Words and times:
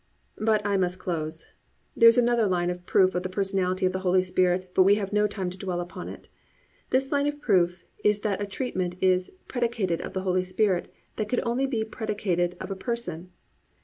4. 0.37 0.45
But 0.47 0.65
I 0.65 0.77
must 0.77 0.97
close. 0.97 1.45
There 1.95 2.09
is 2.09 2.17
another 2.17 2.47
line 2.47 2.71
of 2.71 2.87
proof 2.87 3.13
of 3.13 3.21
the 3.21 3.29
personality 3.29 3.85
of 3.85 3.93
the 3.93 3.99
Holy 3.99 4.23
Spirit, 4.23 4.71
but 4.73 4.81
we 4.81 4.95
have 4.95 5.13
no 5.13 5.27
time 5.27 5.51
to 5.51 5.57
dwell 5.59 5.79
upon 5.79 6.09
it. 6.09 6.27
This 6.89 7.11
line 7.11 7.27
of 7.27 7.39
proof 7.39 7.83
is 8.03 8.21
that 8.21 8.41
a 8.41 8.47
treatment 8.47 8.95
is 8.99 9.29
predicated 9.47 10.01
of 10.01 10.13
the 10.13 10.23
Holy 10.23 10.43
Spirit 10.43 10.91
that 11.17 11.29
could 11.29 11.43
only 11.45 11.67
be 11.67 11.83
predicated 11.83 12.57
of 12.59 12.71
a 12.71 12.75
person. 12.75 13.29